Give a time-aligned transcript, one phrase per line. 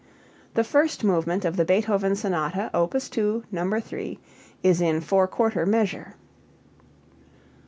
[0.55, 2.95] _,"The first movement of the Beethoven Sonata Op.
[2.99, 3.79] 2, No.
[3.79, 4.17] 3,
[4.63, 6.15] is in four quarter measure."